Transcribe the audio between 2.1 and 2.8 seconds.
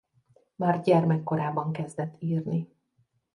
írni.